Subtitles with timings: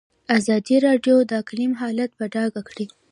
[0.37, 2.85] ازادي راډیو د اقلیم حالت په ډاګه کړی.